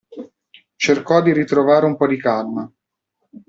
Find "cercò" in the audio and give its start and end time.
0.77-1.21